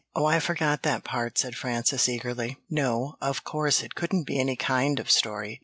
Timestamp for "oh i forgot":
0.15-0.81